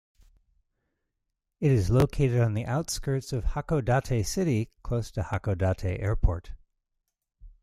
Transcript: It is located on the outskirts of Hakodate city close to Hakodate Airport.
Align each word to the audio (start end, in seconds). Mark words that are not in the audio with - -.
It 1.59 1.69
is 1.69 1.91
located 1.91 2.41
on 2.41 2.55
the 2.55 2.65
outskirts 2.65 3.31
of 3.31 3.43
Hakodate 3.43 4.25
city 4.25 4.71
close 4.81 5.11
to 5.11 5.21
Hakodate 5.21 6.01
Airport. 6.01 6.53